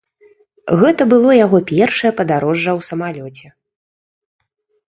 [0.83, 3.55] Гэта было яго першае падарожжа ў самалёце.